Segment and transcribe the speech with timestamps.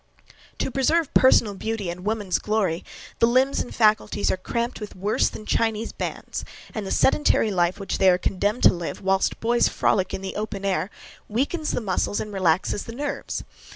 [0.57, 2.83] To preserve personal beauty, woman's glory!
[3.19, 6.43] the limbs and faculties are cramped with worse than Chinese bands,
[6.73, 10.35] and the sedentary life which they are condemned to live, whilst boys frolic in the
[10.37, 10.89] open air,
[11.29, 13.43] weakens the muscles and relaxes the nerves.